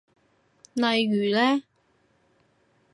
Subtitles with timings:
[0.73, 1.61] 例如呢？